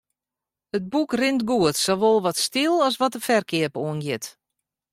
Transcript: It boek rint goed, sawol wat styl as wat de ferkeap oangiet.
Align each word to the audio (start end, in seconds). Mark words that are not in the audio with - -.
It 0.77 0.83
boek 0.93 1.11
rint 1.19 1.41
goed, 1.49 1.75
sawol 1.83 2.17
wat 2.23 2.41
styl 2.47 2.75
as 2.87 2.95
wat 2.99 3.13
de 3.15 3.21
ferkeap 3.27 3.73
oangiet. 3.83 4.25